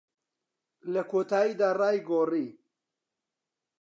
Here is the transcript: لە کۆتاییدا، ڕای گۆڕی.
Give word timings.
لە 0.93 1.01
کۆتاییدا، 1.11 1.69
ڕای 1.79 1.97
گۆڕی. 2.07 2.47